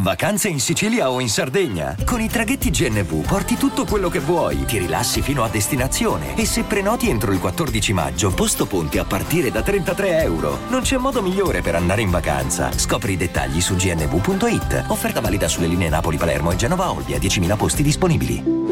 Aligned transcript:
Vacanze 0.00 0.46
in 0.46 0.60
Sicilia 0.60 1.10
o 1.10 1.18
in 1.18 1.28
Sardegna? 1.28 1.96
Con 2.04 2.20
i 2.20 2.28
traghetti 2.28 2.70
GNV 2.70 3.26
porti 3.26 3.56
tutto 3.56 3.84
quello 3.84 4.08
che 4.08 4.20
vuoi, 4.20 4.64
ti 4.64 4.78
rilassi 4.78 5.22
fino 5.22 5.42
a 5.42 5.48
destinazione 5.48 6.36
e 6.36 6.46
se 6.46 6.62
prenoti 6.62 7.08
entro 7.08 7.32
il 7.32 7.40
14 7.40 7.92
maggio, 7.92 8.32
posto 8.32 8.66
ponti 8.66 8.98
a 8.98 9.04
partire 9.04 9.50
da 9.50 9.60
33 9.60 10.22
euro. 10.22 10.60
Non 10.68 10.82
c'è 10.82 10.98
modo 10.98 11.20
migliore 11.20 11.62
per 11.62 11.74
andare 11.74 12.02
in 12.02 12.10
vacanza. 12.10 12.70
Scopri 12.70 13.14
i 13.14 13.16
dettagli 13.16 13.60
su 13.60 13.74
gnv.it. 13.74 14.84
Offerta 14.86 15.20
valida 15.20 15.48
sulle 15.48 15.66
linee 15.66 15.88
Napoli-Palermo 15.88 16.52
e 16.52 16.56
Genova-Olbia, 16.56 17.18
10.000 17.18 17.56
posti 17.56 17.82
disponibili. 17.82 18.66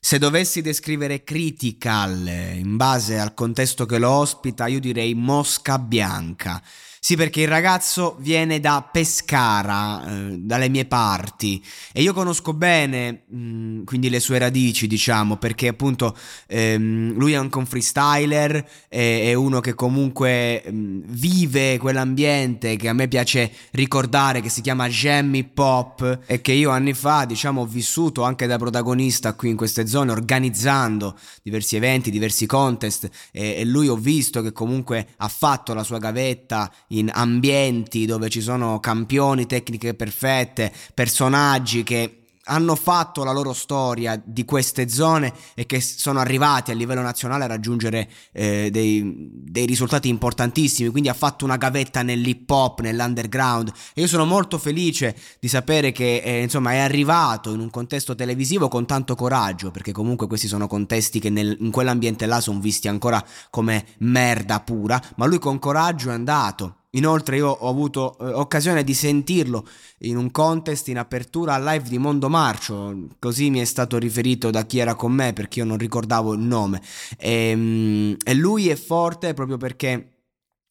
Se 0.00 0.18
dovessi 0.18 0.62
descrivere 0.62 1.22
Critical 1.22 2.26
in 2.54 2.76
base 2.76 3.20
al 3.20 3.34
contesto 3.34 3.86
che 3.86 3.98
lo 3.98 4.10
ospita, 4.10 4.66
io 4.66 4.80
direi 4.80 5.14
Mosca 5.14 5.78
Bianca. 5.78 6.60
Sì, 7.02 7.16
perché 7.16 7.40
il 7.40 7.48
ragazzo 7.48 8.16
viene 8.20 8.60
da 8.60 8.86
Pescara, 8.92 10.04
eh, 10.04 10.36
dalle 10.38 10.68
mie 10.68 10.84
parti, 10.84 11.64
e 11.94 12.02
io 12.02 12.12
conosco 12.12 12.52
bene 12.52 13.22
mh, 13.26 13.38
mm, 13.38 13.84
quindi 13.84 14.10
le 14.10 14.20
sue 14.20 14.36
radici, 14.36 14.86
diciamo, 14.86 15.38
perché 15.38 15.68
appunto 15.68 16.14
ehm, 16.46 17.14
lui 17.14 17.32
è 17.32 17.36
anche 17.36 17.56
un 17.56 17.64
freestyler, 17.64 18.68
è, 18.86 19.28
è 19.28 19.32
uno 19.32 19.60
che 19.60 19.74
comunque 19.74 20.62
mh, 20.62 20.70
mm, 20.70 21.00
vive 21.06 21.78
quell'ambiente 21.78 22.76
che 22.76 22.88
a 22.88 22.92
me 22.92 23.08
piace 23.08 23.50
ricordare, 23.70 24.42
che 24.42 24.50
si 24.50 24.60
chiama 24.60 24.86
jam 24.86 25.34
hip 25.34 25.56
hop, 25.58 26.20
e 26.26 26.42
che 26.42 26.52
io 26.52 26.68
anni 26.68 26.92
fa, 26.92 27.24
diciamo, 27.24 27.62
ho 27.62 27.66
vissuto 27.66 28.24
anche 28.24 28.46
da 28.46 28.58
protagonista 28.58 29.32
qui 29.32 29.48
in 29.48 29.56
queste 29.56 29.86
zone, 29.86 30.12
organizzando 30.12 31.18
diversi 31.42 31.76
eventi, 31.76 32.10
diversi 32.10 32.44
contest, 32.44 33.08
e, 33.32 33.54
e 33.56 33.64
lui 33.64 33.88
ho 33.88 33.96
visto 33.96 34.42
che 34.42 34.52
comunque 34.52 35.08
ha 35.16 35.28
fatto 35.28 35.72
la 35.72 35.82
sua 35.82 35.96
gavetta 35.96 36.70
in 36.90 37.10
ambienti 37.12 38.06
dove 38.06 38.28
ci 38.28 38.40
sono 38.40 38.80
campioni, 38.80 39.46
tecniche 39.46 39.94
perfette, 39.94 40.72
personaggi 40.94 41.82
che 41.82 42.20
hanno 42.50 42.74
fatto 42.74 43.22
la 43.22 43.32
loro 43.32 43.52
storia 43.52 44.20
di 44.22 44.44
queste 44.44 44.88
zone 44.88 45.32
e 45.54 45.66
che 45.66 45.80
sono 45.80 46.18
arrivati 46.18 46.70
a 46.70 46.74
livello 46.74 47.02
nazionale 47.02 47.44
a 47.44 47.46
raggiungere 47.46 48.08
eh, 48.32 48.70
dei, 48.70 49.28
dei, 49.30 49.66
risultati 49.66 50.08
importantissimi, 50.08 50.88
quindi 50.88 51.08
ha 51.08 51.14
fatto 51.14 51.44
una 51.44 51.56
gavetta 51.56 52.02
nell'hip 52.02 52.48
hop, 52.50 52.80
nell'underground. 52.80 53.72
E 53.94 54.00
io 54.00 54.08
sono 54.08 54.24
molto 54.24 54.58
felice 54.58 55.14
di 55.38 55.48
sapere 55.48 55.92
che 55.92 56.16
eh, 56.24 56.42
insomma 56.42 56.72
è 56.72 56.78
arrivato 56.78 57.52
in 57.52 57.60
un 57.60 57.70
contesto 57.70 58.14
televisivo 58.14 58.68
con 58.68 58.86
tanto 58.86 59.14
coraggio, 59.14 59.70
perché 59.70 59.92
comunque 59.92 60.26
questi 60.26 60.48
sono 60.48 60.66
contesti 60.66 61.20
che 61.20 61.30
nel, 61.30 61.56
in 61.60 61.70
quell'ambiente 61.70 62.26
là 62.26 62.40
sono 62.40 62.58
visti 62.58 62.88
ancora 62.88 63.24
come 63.50 63.84
merda 63.98 64.60
pura, 64.60 65.00
ma 65.16 65.26
lui 65.26 65.38
con 65.38 65.58
coraggio 65.58 66.10
è 66.10 66.14
andato 66.14 66.76
Inoltre 66.94 67.36
io 67.36 67.48
ho 67.48 67.68
avuto 67.68 68.18
eh, 68.18 68.32
occasione 68.32 68.82
di 68.82 68.94
sentirlo 68.94 69.66
in 69.98 70.16
un 70.16 70.30
contest 70.30 70.88
in 70.88 70.98
apertura 70.98 71.54
al 71.54 71.62
live 71.62 71.88
di 71.88 71.98
Mondo 71.98 72.28
Marcio, 72.28 73.08
così 73.18 73.50
mi 73.50 73.60
è 73.60 73.64
stato 73.64 73.96
riferito 73.96 74.50
da 74.50 74.64
chi 74.64 74.78
era 74.78 74.96
con 74.96 75.12
me 75.12 75.32
perché 75.32 75.60
io 75.60 75.66
non 75.66 75.78
ricordavo 75.78 76.32
il 76.32 76.40
nome. 76.40 76.82
E, 77.16 77.50
ehm, 77.50 78.16
e 78.24 78.34
lui 78.34 78.68
è 78.68 78.76
forte 78.76 79.34
proprio 79.34 79.56
perché 79.56 80.14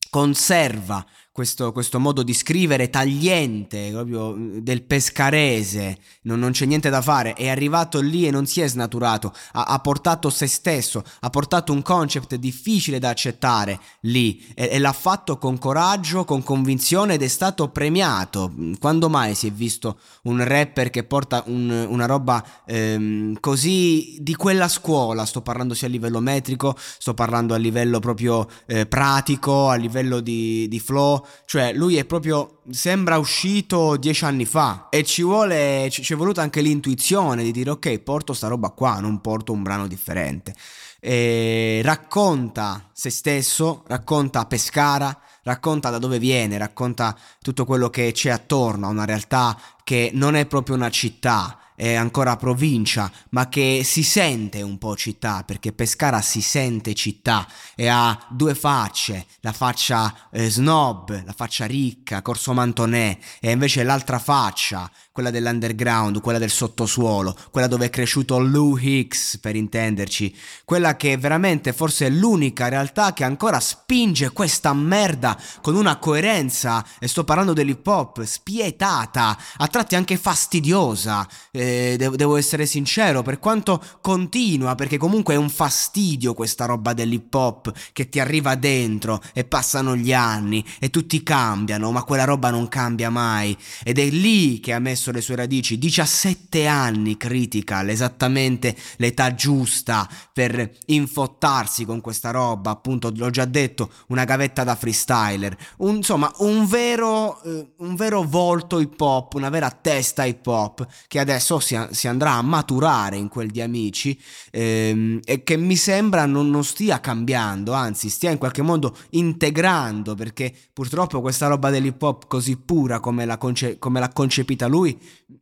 conserva 0.10 1.06
questo, 1.40 1.72
questo, 1.72 2.02
modo 2.02 2.22
di 2.22 2.34
scrivere 2.34 2.90
tagliente, 2.90 3.92
proprio 3.92 4.36
mm, 4.36 4.58
del 4.58 4.82
pescarese, 4.82 5.98
non, 6.24 6.38
non, 6.38 6.52
c'è 6.52 6.66
niente 6.66 6.90
da 6.90 7.02
fare, 7.02 7.34
è 7.34 7.48
arrivato 7.48 8.02
lì 8.02 8.28
e 8.28 8.32
non 8.32 8.46
si 8.46 8.60
è 8.60 8.68
snaturato, 8.68 9.34
ha, 9.54 9.64
ha, 9.64 9.80
portato 9.80 10.30
se 10.30 10.48
stesso, 10.48 11.02
ha 11.22 11.30
portato 11.30 11.72
un 11.72 11.82
concept 11.82 12.36
difficile 12.36 13.00
da 13.00 13.08
accettare 13.08 13.80
lì 14.02 14.46
e, 14.54 14.68
e, 14.70 14.80
l'ha 14.80 14.92
fatto 14.92 15.38
con 15.38 15.58
coraggio, 15.58 16.26
con 16.26 16.44
convinzione 16.44 17.14
ed 17.14 17.24
è 17.24 17.30
stato 17.30 17.70
premiato. 17.70 18.54
Quando 18.78 19.08
mai 19.08 19.34
si 19.34 19.48
è 19.48 19.52
visto 19.52 19.98
un 20.24 20.44
rapper 20.44 20.90
che 20.90 21.06
porta 21.06 21.44
un, 21.46 21.70
una 21.88 22.06
roba 22.06 22.46
ehm, 22.66 23.40
così 23.40 24.18
di 24.20 24.36
quella 24.36 24.68
scuola? 24.68 25.26
Sto 25.26 25.42
parlando 25.42 25.74
sia 25.74 25.88
a 25.88 25.92
livello 25.92 26.20
metrico, 26.20 26.76
sto 26.78 27.14
parlando 27.14 27.54
a 27.54 27.58
livello 27.58 28.00
proprio 28.00 28.46
eh, 28.66 28.86
pratico, 28.86 29.70
a 29.70 29.76
livello 29.76 30.20
di, 30.20 30.68
di 30.68 30.80
flow 30.82 31.26
cioè 31.46 31.74
lui 31.74 31.98
è 31.98 32.06
proprio, 32.06 32.62
sembra 32.70 33.18
uscito 33.18 33.98
dieci 33.98 34.26
anni 34.26 34.46
fa 34.46 34.88
e 34.90 35.04
ci 35.04 35.24
vuole, 35.24 35.88
ci, 35.92 36.14
è 36.14 36.16
voluta 36.16 36.42
anche 36.42 36.62
l'intuizione 36.62 37.44
di 37.44 37.52
dire 37.52 37.72
ok, 37.72 38.00
porto 38.00 38.34
sta 38.34 38.48
roba 38.48 38.70
qua, 38.70 39.00
non 39.00 39.22
porto 39.22 39.52
un 39.52 39.64
brano 39.64 39.88
differente. 39.88 40.56
E 41.00 41.82
racconta 41.84 42.90
se 42.94 43.10
stesso, 43.10 43.84
racconta 43.88 44.46
Pescara, 44.46 45.18
racconta 45.44 45.90
da 45.90 45.98
dove 45.98 46.20
viene, 46.20 46.58
racconta 46.58 47.18
tutto 47.42 47.66
quello 47.66 47.90
che 47.90 48.12
c'è 48.12 48.30
attorno 48.30 48.88
a 48.88 48.90
una 48.90 49.06
realtà 49.06 49.58
che 49.84 50.12
non 50.14 50.36
è 50.36 50.46
proprio 50.46 50.76
una 50.76 50.90
città, 50.90 51.58
è 51.80 51.94
ancora 51.94 52.36
provincia, 52.36 53.10
ma 53.30 53.48
che 53.48 53.84
si 53.86 54.04
sente 54.04 54.62
un 54.62 54.78
po' 54.78 54.98
città, 54.98 55.44
perché 55.46 55.72
Pescara 55.72 56.20
si 56.20 56.42
sente 56.42 56.94
città 56.94 57.48
e 57.74 57.88
ha 57.88 58.28
due 58.32 58.54
facce, 58.54 59.26
la 59.40 59.54
faccia 59.54 60.28
eh, 60.30 60.50
snob, 60.50 61.24
la 61.26 61.32
faccia 61.32 61.66
ricca, 61.66 62.22
Corso 62.22 62.52
Mantonè, 62.52 63.18
e 63.40 63.52
invece 63.52 63.84
l'altra 63.84 64.20
faccia, 64.20 64.92
quella 65.14 65.30
dell'underground, 65.32 66.20
quella 66.20 66.38
del 66.38 66.50
sottosuolo, 66.50 67.34
quella 67.50 67.68
dove 67.68 67.86
è 67.86 67.90
cresciuto 67.90 68.40
Lou 68.40 68.76
Hicks, 68.76 69.38
per 69.40 69.56
intenderci, 69.56 70.36
quella 70.66 70.98
che 70.98 71.16
veramente 71.16 71.72
forse 71.72 72.08
è 72.08 72.10
l'unica 72.10 72.68
realtà 72.68 73.14
che 73.14 73.24
ancora 73.24 73.62
spinge 73.62 74.32
questa 74.32 74.74
merda 74.74 75.40
con 75.62 75.76
una 75.76 75.96
coerenza, 75.96 76.86
e 77.00 77.08
sto 77.08 77.24
parlando 77.24 77.54
dell'hip 77.54 77.88
hop, 77.88 78.22
spietata, 78.24 79.38
a 79.56 79.68
tratti 79.68 79.96
anche 79.96 80.18
fastidiosa. 80.18 81.26
Eh, 81.52 81.68
devo, 81.98 82.16
devo 82.16 82.36
essere 82.38 82.66
sincero, 82.66 83.22
per 83.22 83.40
quanto 83.40 83.82
continua, 84.02 84.76
perché 84.76 84.98
comunque 84.98 85.34
è 85.34 85.38
un 85.38 85.50
fastidio 85.50 86.34
questa 86.34 86.66
roba 86.66 86.94
dell'hip 86.94 87.34
hop 87.34 87.72
che 87.94 88.10
ti 88.10 88.20
arriva 88.20 88.56
dentro 88.56 89.22
e 89.34 89.44
passano 89.44 89.96
gli 89.96 90.14
anni 90.14 90.64
e 90.80 90.90
tutti 90.90 91.24
cambiano, 91.24 91.92
ma 91.92 92.04
quella 92.04 92.24
roba 92.24 92.50
non 92.50 92.68
cambia 92.68 93.10
mai. 93.10 93.58
Ed 93.84 94.00
è 94.00 94.10
lì 94.10 94.60
che 94.60 94.74
ha 94.74 94.80
messo 94.80 95.12
le 95.12 95.22
sue 95.22 95.36
radici, 95.36 95.78
17 95.78 96.66
anni 96.66 97.18
critical, 97.18 97.90
esattamente 97.90 98.76
l'età 98.98 99.34
giusta 99.34 100.08
per 100.34 100.72
infottarsi 100.88 101.86
con 101.86 102.02
questa 102.02 102.32
roba, 102.32 102.72
appunto 102.72 103.12
l'ho 103.16 103.30
già 103.30 103.46
detto, 103.46 103.92
una 104.08 104.24
gavetta 104.24 104.64
da 104.64 104.76
freestyler, 104.76 105.56
un, 105.78 105.98
insomma 105.98 106.32
un 106.38 106.66
vero, 106.68 107.42
eh, 107.44 107.74
un 107.78 107.96
vero 107.96 108.24
volto 108.24 108.80
hip 108.80 109.00
hop, 109.00 109.34
una 109.34 109.50
vera 109.50 109.70
testa 109.70 110.26
hip 110.26 110.46
hop 110.46 110.86
che 111.08 111.20
adesso 111.20 111.59
si, 111.60 111.80
si, 111.92 112.08
andrà 112.08 112.34
a 112.34 112.42
maturare 112.42 113.18
in 113.18 113.28
quel 113.28 113.50
di 113.50 113.62
amici 113.62 114.20
ehm, 114.52 115.20
e 115.24 115.44
che 115.44 115.58
mi 115.58 115.76
sembra 115.76 116.26
non, 116.26 116.50
non, 116.50 116.64
stia 116.64 117.00
cambiando, 117.00 117.74
anzi 117.74 118.10
stia 118.10 118.32
in 118.32 118.38
qualche 118.38 118.62
modo 118.62 118.96
integrando 119.12 120.16
perché 120.16 120.54
purtroppo 120.74 121.22
questa 121.22 121.48
roba 121.48 121.70
dell'hip 121.70 122.02
hop 122.02 122.28
così 122.28 122.58
pura 122.58 123.00
come 123.00 123.26
l'ha, 123.26 123.38
conce- 123.38 123.78
come 123.78 124.00
l'ha 124.00 124.10
concepita 124.10 124.68
lui 124.68 124.98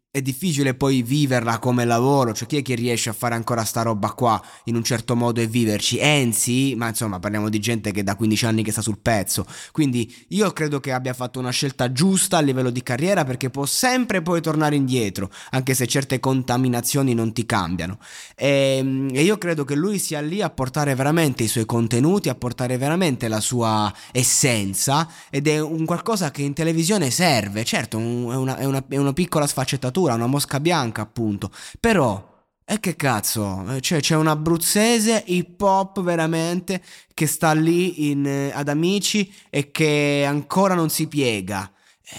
è 0.09 0.21
difficile 0.21 0.73
poi 0.73 1.03
viverla 1.03 1.59
come 1.59 1.83
lavoro, 1.83 2.33
cioè 2.33 2.47
chi 2.47 2.57
è 2.57 2.61
che 2.61 2.75
riesce 2.75 3.09
a 3.09 3.13
fare 3.13 3.35
ancora 3.35 3.63
sta 3.65 3.81
roba 3.81 4.11
qua 4.11 4.41
in 4.63 4.75
un 4.75 4.83
certo 4.83 5.15
modo 5.15 5.41
e 5.41 5.47
viverci? 5.47 5.99
Enzi, 5.99 6.73
ma 6.75 6.87
insomma 6.87 7.19
parliamo 7.19 7.49
di 7.49 7.59
gente 7.59 7.91
che 7.91 8.03
da 8.03 8.15
15 8.15 8.45
anni 8.45 8.63
che 8.63 8.71
sta 8.71 8.81
sul 8.81 8.99
pezzo, 8.99 9.45
quindi 9.71 10.25
io 10.29 10.51
credo 10.53 10.79
che 10.79 10.93
abbia 10.93 11.13
fatto 11.13 11.39
una 11.39 11.51
scelta 11.51 11.91
giusta 11.91 12.37
a 12.37 12.41
livello 12.41 12.69
di 12.69 12.81
carriera 12.81 13.25
perché 13.25 13.49
può 13.49 13.65
sempre 13.65 14.21
poi 14.21 14.41
tornare 14.41 14.75
indietro, 14.75 15.29
anche 15.51 15.73
se 15.73 15.85
certe 15.87 16.19
contaminazioni 16.19 17.13
non 17.13 17.33
ti 17.33 17.45
cambiano. 17.45 17.99
E, 18.35 18.77
ehm, 18.77 19.09
e 19.13 19.21
io 19.21 19.37
credo 19.37 19.65
che 19.65 19.75
lui 19.75 19.99
sia 19.99 20.21
lì 20.21 20.41
a 20.41 20.49
portare 20.49 20.95
veramente 20.95 21.43
i 21.43 21.47
suoi 21.47 21.65
contenuti, 21.65 22.29
a 22.29 22.35
portare 22.35 22.77
veramente 22.77 23.27
la 23.27 23.41
sua 23.41 23.93
essenza 24.11 25.07
ed 25.29 25.47
è 25.47 25.59
un 25.59 25.85
qualcosa 25.85 26.31
che 26.31 26.41
in 26.41 26.53
televisione 26.53 27.11
serve, 27.11 27.63
certo 27.65 27.99
è 27.99 28.35
una, 28.35 28.57
è 28.57 28.65
una, 28.65 28.83
è 28.87 28.97
una 28.97 29.13
piccola 29.13 29.45
sfaccettatura 29.45 29.96
addirittura 29.97 30.13
una 30.13 30.27
mosca 30.27 30.59
bianca, 30.59 31.01
appunto. 31.01 31.49
Però, 31.79 32.35
e 32.63 32.79
che 32.79 32.95
cazzo, 32.95 33.65
eh, 33.69 33.81
cioè 33.81 33.99
c'è 33.99 34.15
un 34.15 34.27
abruzzese 34.27 35.23
hip 35.27 35.59
hop 35.61 36.01
veramente 36.01 36.81
che 37.13 37.25
sta 37.25 37.53
lì 37.53 38.09
in, 38.11 38.25
eh, 38.25 38.51
ad 38.53 38.67
Amici 38.67 39.31
e 39.49 39.71
che 39.71 40.23
ancora 40.27 40.75
non 40.75 40.89
si 40.89 41.07
piega. 41.07 41.71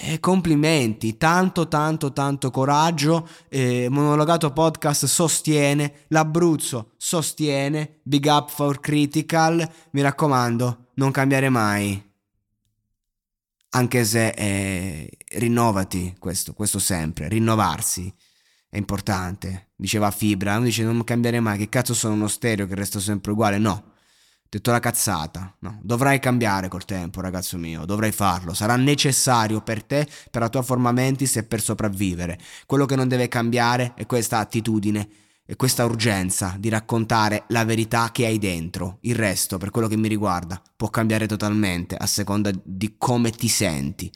Eh, 0.02 0.20
complimenti, 0.20 1.16
tanto 1.16 1.66
tanto 1.66 2.12
tanto 2.12 2.50
coraggio. 2.50 3.26
Eh, 3.48 3.86
Monologato 3.88 4.52
Podcast 4.52 5.06
sostiene, 5.06 6.04
l'Abruzzo 6.08 6.92
sostiene, 6.98 8.00
big 8.02 8.26
up 8.26 8.50
for 8.50 8.80
critical. 8.80 9.66
Mi 9.92 10.02
raccomando, 10.02 10.88
non 10.94 11.10
cambiare 11.10 11.48
mai 11.48 12.07
anche 13.70 14.04
se 14.04 14.28
eh, 14.28 15.10
rinnovati 15.34 16.16
questo, 16.18 16.54
questo 16.54 16.78
sempre, 16.78 17.28
rinnovarsi 17.28 18.12
è 18.68 18.76
importante. 18.76 19.68
Diceva 19.76 20.10
Fibra, 20.10 20.56
uno 20.56 20.64
dice 20.64 20.82
non 20.82 21.02
cambiare 21.04 21.40
mai, 21.40 21.58
che 21.58 21.68
cazzo 21.68 21.94
sono 21.94 22.14
uno 22.14 22.28
stereo 22.28 22.66
che 22.66 22.74
resto 22.74 23.00
sempre 23.00 23.32
uguale? 23.32 23.58
No, 23.58 23.92
detto 24.48 24.70
la 24.70 24.80
cazzata, 24.80 25.54
no, 25.60 25.78
dovrai 25.82 26.18
cambiare 26.18 26.68
col 26.68 26.84
tempo 26.84 27.20
ragazzo 27.20 27.58
mio, 27.58 27.84
dovrai 27.84 28.12
farlo, 28.12 28.54
sarà 28.54 28.76
necessario 28.76 29.60
per 29.60 29.82
te, 29.84 30.06
per 30.30 30.42
la 30.42 30.48
tua 30.48 30.62
forma 30.62 30.92
mentis 30.92 31.36
e 31.36 31.44
per 31.44 31.60
sopravvivere. 31.60 32.38
Quello 32.66 32.86
che 32.86 32.96
non 32.96 33.08
deve 33.08 33.28
cambiare 33.28 33.92
è 33.94 34.06
questa 34.06 34.38
attitudine 34.38 35.08
e 35.50 35.56
questa 35.56 35.86
urgenza 35.86 36.56
di 36.58 36.68
raccontare 36.68 37.44
la 37.48 37.64
verità 37.64 38.12
che 38.12 38.26
hai 38.26 38.38
dentro. 38.38 38.98
Il 39.00 39.14
resto, 39.14 39.56
per 39.56 39.70
quello 39.70 39.88
che 39.88 39.96
mi 39.96 40.06
riguarda, 40.06 40.60
può 40.76 40.90
cambiare 40.90 41.26
totalmente 41.26 41.96
a 41.96 42.06
seconda 42.06 42.50
di 42.62 42.96
come 42.98 43.30
ti 43.30 43.48
senti. 43.48 44.12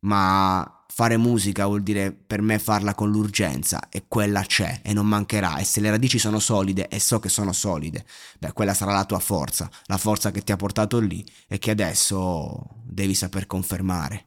Ma 0.00 0.84
fare 0.86 1.16
musica 1.16 1.64
vuol 1.64 1.82
dire 1.82 2.12
per 2.12 2.42
me 2.42 2.58
farla 2.58 2.94
con 2.94 3.10
l'urgenza 3.10 3.88
e 3.88 4.04
quella 4.08 4.42
c'è 4.42 4.82
e 4.84 4.92
non 4.92 5.06
mancherà 5.06 5.56
e 5.56 5.64
se 5.64 5.80
le 5.80 5.88
radici 5.88 6.18
sono 6.18 6.38
solide 6.38 6.88
e 6.88 7.00
so 7.00 7.18
che 7.18 7.30
sono 7.30 7.52
solide, 7.52 8.04
beh 8.38 8.52
quella 8.52 8.74
sarà 8.74 8.92
la 8.92 9.06
tua 9.06 9.20
forza, 9.20 9.70
la 9.86 9.96
forza 9.96 10.30
che 10.30 10.42
ti 10.42 10.52
ha 10.52 10.56
portato 10.56 11.00
lì 11.00 11.24
e 11.48 11.58
che 11.58 11.70
adesso 11.70 12.60
devi 12.84 13.14
saper 13.14 13.46
confermare. 13.46 14.26